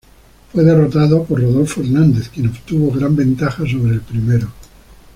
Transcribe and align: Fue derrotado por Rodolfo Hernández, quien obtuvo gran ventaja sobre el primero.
Fue 0.51 0.63
derrotado 0.63 1.23
por 1.25 1.39
Rodolfo 1.39 1.81
Hernández, 1.81 2.29
quien 2.29 2.47
obtuvo 2.47 2.89
gran 2.91 3.15
ventaja 3.15 3.59
sobre 3.69 3.93
el 3.93 4.01
primero. 4.01 4.47